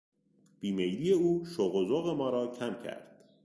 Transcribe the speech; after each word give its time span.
بیمیلی 0.59 1.11
او 1.11 1.45
شوق 1.45 1.75
و 1.75 1.85
ذوق 1.87 2.09
ما 2.09 2.29
را 2.29 2.47
کم 2.51 2.73
کرد. 2.83 3.17